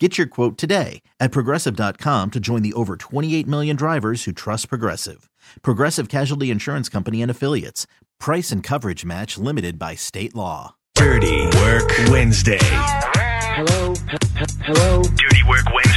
[0.00, 4.68] Get your quote today at progressive.com to join the over 28 million drivers who trust
[4.68, 5.30] Progressive.
[5.62, 7.86] Progressive Casualty Insurance Company and Affiliates.
[8.18, 10.74] Price and coverage match limited by state law.
[10.96, 12.58] Dirty Work Wednesday.
[12.60, 13.92] Hello?
[13.92, 15.02] H- h- hello?
[15.04, 15.93] Dirty Work Wednesday.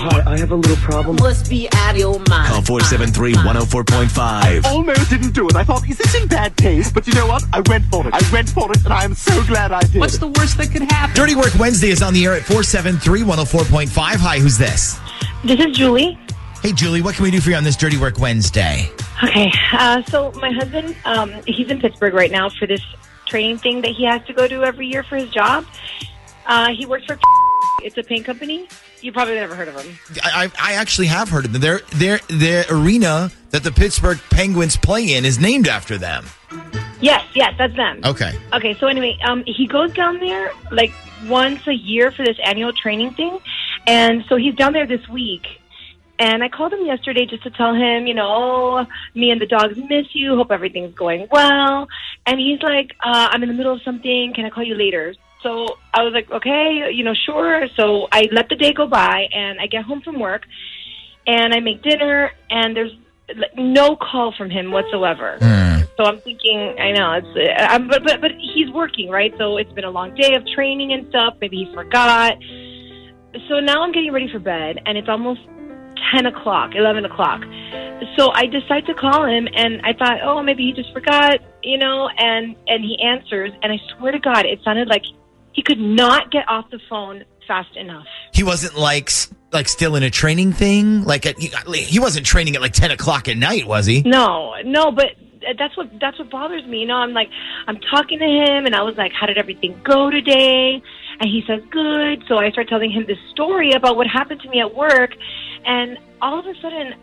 [0.00, 1.16] Hi, I have a little problem.
[1.16, 2.52] must be out of your mind.
[2.52, 4.64] Call 473 104.5.
[4.66, 5.56] almost didn't do it.
[5.56, 6.94] I thought, is this in bad taste?
[6.94, 7.42] But you know what?
[7.52, 8.14] I went for it.
[8.14, 9.96] I went for it, and I am so glad I did.
[9.96, 11.16] What's the worst that could happen?
[11.16, 13.90] Dirty Work Wednesday is on the air at 473 104.5.
[13.96, 15.00] Hi, who's this?
[15.44, 16.16] This is Julie.
[16.62, 18.88] Hey, Julie, what can we do for you on this Dirty Work Wednesday?
[19.24, 22.82] Okay, uh, so my husband, um, he's in Pittsburgh right now for this
[23.26, 25.66] training thing that he has to go to every year for his job.
[26.46, 27.18] Uh, he works for
[27.82, 28.68] it's a paint company.
[29.00, 29.86] You probably never heard of them.
[30.22, 31.60] I, I I actually have heard of them.
[31.60, 36.24] Their, their, their arena that the Pittsburgh Penguins play in is named after them.
[37.00, 38.00] Yes, yes, that's them.
[38.04, 38.32] Okay.
[38.52, 40.92] Okay, so anyway, um, he goes down there like
[41.26, 43.38] once a year for this annual training thing,
[43.86, 45.46] and so he's down there this week.
[46.20, 49.46] And I called him yesterday just to tell him, you know, oh, me and the
[49.46, 50.34] dogs miss you.
[50.34, 51.86] Hope everything's going well.
[52.26, 54.32] And he's like, uh, I'm in the middle of something.
[54.34, 55.14] Can I call you later?
[55.42, 57.68] So I was like, okay, you know, sure.
[57.76, 60.42] So I let the day go by, and I get home from work,
[61.26, 62.92] and I make dinner, and there's
[63.36, 65.36] like, no call from him whatsoever.
[65.96, 69.34] So I'm thinking, I know it's, uh, I'm, but but but he's working, right?
[69.36, 71.34] So it's been a long day of training and stuff.
[71.40, 72.34] Maybe he forgot.
[73.48, 75.40] So now I'm getting ready for bed, and it's almost
[76.12, 77.42] ten o'clock, eleven o'clock.
[78.16, 81.78] So I decide to call him, and I thought, oh, maybe he just forgot, you
[81.78, 82.08] know.
[82.16, 85.04] And and he answers, and I swear to God, it sounded like
[85.52, 88.06] he could not get off the phone fast enough.
[88.32, 89.10] He wasn't like
[89.52, 91.02] like still in a training thing.
[91.04, 91.50] Like at, he,
[91.82, 94.02] he wasn't training at like ten o'clock at night, was he?
[94.02, 95.06] No, no, but
[95.48, 96.80] uh, that's what that's what bothers me.
[96.80, 97.30] You know, I'm like
[97.66, 100.82] I'm talking to him, and I was like, "How did everything go today?"
[101.20, 104.48] And he says, "Good." So I start telling him this story about what happened to
[104.50, 105.16] me at work,
[105.64, 106.94] and all of a sudden,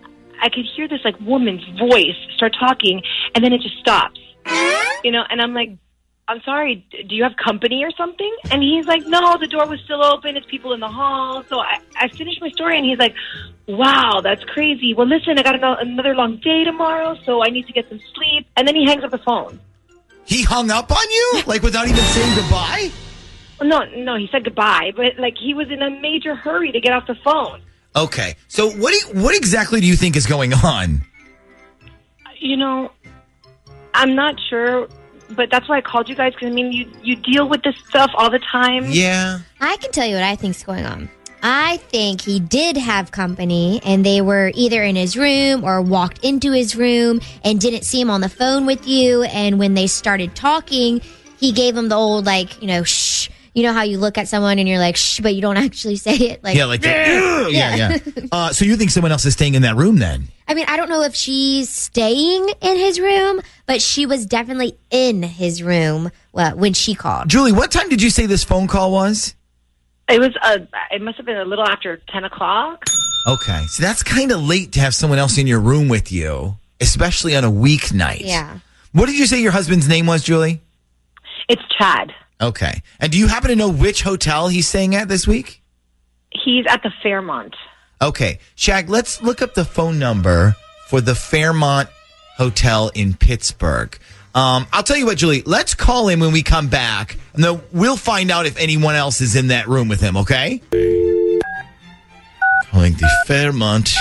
[0.41, 3.01] I could hear this like woman's voice start talking,
[3.33, 4.19] and then it just stops.
[5.03, 5.71] You know, and I'm like.
[6.27, 8.35] I'm sorry, do you have company or something?
[8.49, 10.35] And he's like, no, the door was still open.
[10.35, 11.43] It's people in the hall.
[11.43, 13.13] So I, I finished my story and he's like,
[13.67, 14.95] wow, that's crazy.
[14.95, 18.47] Well, listen, I got another long day tomorrow, so I need to get some sleep.
[18.57, 19.59] And then he hangs up the phone.
[20.25, 22.91] He hung up on you like without even saying goodbye.
[23.61, 26.91] No, no, he said goodbye, but like he was in a major hurry to get
[26.91, 27.61] off the phone.
[27.95, 31.01] Okay, so what do you, what exactly do you think is going on?
[32.39, 32.91] You know,
[33.93, 34.89] I'm not sure,
[35.35, 37.75] but that's why I called you guys because I mean, you you deal with this
[37.87, 38.85] stuff all the time.
[38.87, 39.39] Yeah.
[39.61, 41.09] I can tell you what I think's going on.
[41.47, 46.23] I think he did have company and they were either in his room or walked
[46.25, 49.21] into his room and didn't see him on the phone with you.
[49.23, 51.01] And when they started talking,
[51.37, 53.29] he gave him the old, like, you know, shh.
[53.55, 55.95] You know how you look at someone and you're like, shh, but you don't actually
[55.95, 56.43] say it?
[56.43, 57.49] Like, Yeah, like that.
[57.51, 58.25] yeah, yeah.
[58.29, 60.27] Uh, so you think someone else is staying in that room then?
[60.45, 64.77] I mean, I don't know if she's staying in his room, but she was definitely
[64.91, 67.29] in his room uh, when she called.
[67.29, 69.33] Julie, what time did you say this phone call was?
[70.09, 70.59] It was uh,
[70.91, 72.83] it must have been a little after ten o'clock.
[73.25, 76.57] Okay, so that's kind of late to have someone else in your room with you,
[76.79, 78.19] especially on a weeknight.
[78.21, 78.59] Yeah.
[78.91, 80.61] What did you say your husband's name was, Julie?
[81.49, 82.13] It's Chad.
[82.41, 82.81] Okay.
[82.99, 85.61] And do you happen to know which hotel he's staying at this week?
[86.31, 87.55] He's at the Fairmont.
[88.01, 88.39] Okay.
[88.55, 90.55] Shag, let's look up the phone number
[90.87, 91.89] for the Fairmont
[92.37, 93.97] Hotel in Pittsburgh.
[94.35, 97.61] Um, I'll tell you what, Julie, let's call him when we come back, and then
[97.71, 100.61] we'll find out if anyone else is in that room with him, okay?
[102.65, 103.95] Calling the Fairmont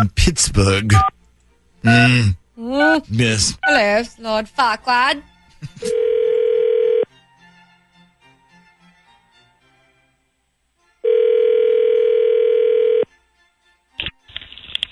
[0.00, 0.92] in Pittsburgh.
[1.82, 2.36] Mm.
[3.10, 3.58] Yes.
[3.64, 5.22] Hello, Lord Farquaad.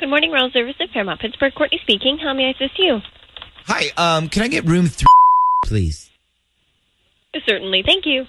[0.05, 1.55] Good morning, Royal Service at Fairmont, Pittsburgh.
[1.55, 2.19] Courtney speaking.
[2.19, 3.01] How may I assist you?
[3.65, 5.07] Hi, um, can I get room three,
[5.65, 6.11] please?
[7.47, 7.85] Certainly.
[7.87, 8.27] Thank you.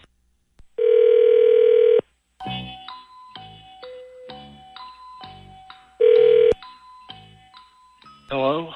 [8.30, 8.72] Hello?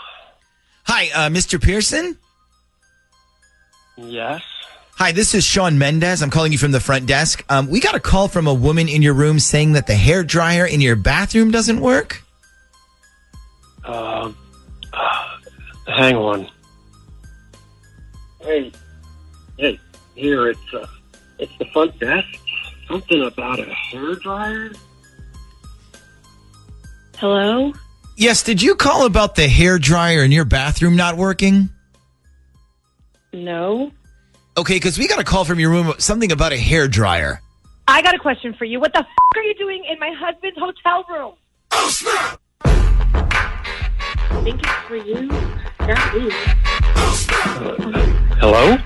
[0.83, 1.61] Hi, uh, Mr.
[1.61, 2.17] Pearson?
[3.95, 4.41] Yes?
[4.95, 6.21] Hi, this is Sean Mendez.
[6.21, 7.45] I'm calling you from the front desk.
[7.47, 10.25] Um, we got a call from a woman in your room saying that the hair
[10.25, 12.23] dryer in your bathroom doesn't work.
[13.89, 14.31] Uh,
[15.87, 16.47] hang on.
[18.39, 18.71] Hey,
[19.57, 19.79] hey,
[20.13, 20.85] here it's uh,
[21.39, 22.27] it's the front desk.
[22.87, 24.71] Something about a hair dryer.
[27.17, 27.73] Hello?
[28.15, 31.69] Yes, did you call about the hair dryer in your bathroom not working?
[33.33, 33.91] No.
[34.55, 37.41] Okay, because we got a call from your room something about a hair dryer.
[37.87, 38.79] I got a question for you.
[38.79, 41.33] What the f- are you doing in my husband's hotel room?
[44.31, 45.27] I think it's for you.
[45.79, 46.29] Not me.
[48.39, 48.77] Hello?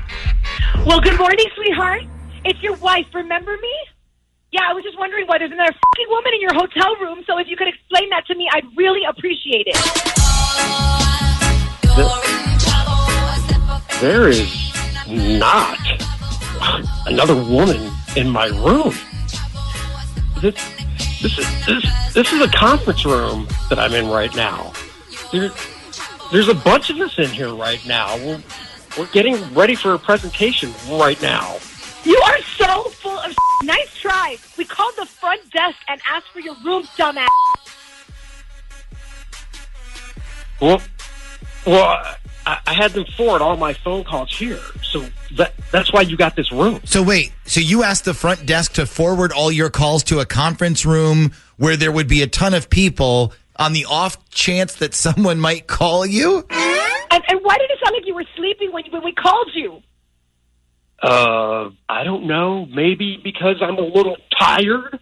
[0.86, 2.04] Well, good morning, sweetheart.
[2.45, 3.06] It's your wife.
[3.13, 3.74] Remember me?
[4.51, 7.24] Yeah, I was just wondering why there's another fucking woman in your hotel room.
[7.28, 9.78] So if you could explain that to me, I'd really appreciate it.
[14.00, 14.74] There is
[15.07, 15.80] not
[17.07, 18.94] another woman in my room.
[20.42, 20.56] This,
[21.22, 24.74] this is this, this is a conference room that I'm in right now.
[25.33, 25.50] There,
[26.31, 28.15] there's a bunch of us in here right now.
[28.18, 28.44] We're,
[28.95, 31.57] we're getting ready for a presentation right now.
[32.03, 33.33] You are so full of
[33.63, 34.38] nice try.
[34.59, 37.27] We called the front desk and asked for your room, dumbass.
[40.62, 40.80] Well,
[41.65, 42.15] well,
[42.45, 45.03] I, I had them forward all my phone calls here, so
[45.35, 46.80] that that's why you got this room.
[46.83, 50.27] So wait, so you asked the front desk to forward all your calls to a
[50.27, 54.94] conference room where there would be a ton of people on the off chance that
[54.94, 56.46] someone might call you?
[56.50, 59.82] And, and why did it sound like you were sleeping when, when we called you?
[61.02, 62.66] Uh, I don't know.
[62.66, 65.00] Maybe because I'm a little tired.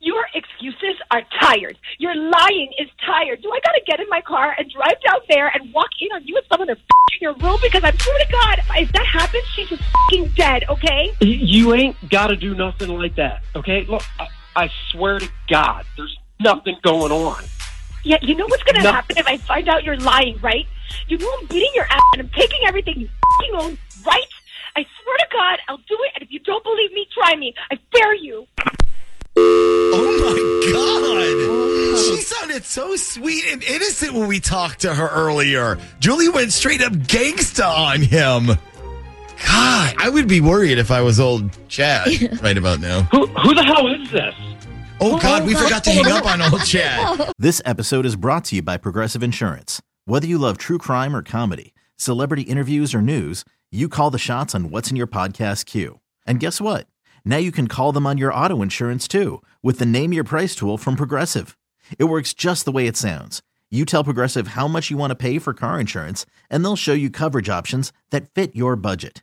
[0.00, 1.76] Your excuses are tired.
[1.98, 3.42] Your lying is tired.
[3.42, 6.24] Do I gotta get in my car and drive down there and walk in on
[6.24, 6.80] you with someone that's
[7.14, 7.58] in your room?
[7.60, 10.64] Because I swear to God, if that happens, she's just fucking dead.
[10.68, 11.14] Okay?
[11.20, 13.42] You ain't got to do nothing like that.
[13.56, 13.86] Okay?
[13.86, 17.42] Look, I, I swear to God, there's nothing going on.
[18.08, 18.92] Yeah, you know what's gonna No.
[18.92, 20.66] happen if I find out you're lying, right?
[21.08, 23.08] You know I'm beating your ass and I'm taking everything you
[23.38, 24.24] fucking own, right?
[24.76, 26.12] I swear to God, I'll do it.
[26.14, 27.54] And if you don't believe me, try me.
[27.70, 28.46] I dare you.
[29.36, 31.34] Oh my God.
[31.50, 35.76] Oh, she sounded so sweet and innocent when we talked to her earlier.
[36.00, 38.46] Julie went straight up gangsta on him.
[39.46, 42.08] God, I would be worried if I was old Chad
[42.42, 43.02] right about now.
[43.12, 44.34] Who who the hell is this?
[45.00, 47.32] Oh God, we forgot to hang up on old Chad.
[47.38, 49.80] This episode is brought to you by Progressive Insurance.
[50.06, 54.54] Whether you love true crime or comedy, celebrity interviews or news, you call the shots
[54.54, 56.00] on what's in your podcast queue.
[56.26, 56.86] And guess what?
[57.24, 60.54] Now you can call them on your auto insurance too with the Name Your Price
[60.56, 61.56] tool from Progressive.
[61.98, 63.42] It works just the way it sounds.
[63.70, 66.94] You tell Progressive how much you want to pay for car insurance, and they'll show
[66.94, 69.22] you coverage options that fit your budget.